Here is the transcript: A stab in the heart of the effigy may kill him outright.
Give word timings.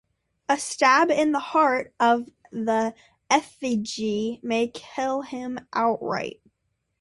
A 0.49 0.57
stab 0.57 1.11
in 1.11 1.31
the 1.31 1.37
heart 1.37 1.93
of 1.99 2.27
the 2.51 2.95
effigy 3.29 4.39
may 4.41 4.69
kill 4.69 5.21
him 5.21 5.59
outright. 5.73 6.41